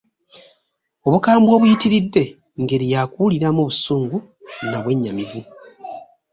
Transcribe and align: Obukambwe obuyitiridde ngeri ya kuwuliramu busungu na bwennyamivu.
Obukambwe 1.07 1.51
obuyitiridde 1.53 2.23
ngeri 2.61 2.85
ya 2.93 3.01
kuwuliramu 3.11 3.61
busungu 3.67 4.17
na 4.69 4.77
bwennyamivu. 4.83 5.41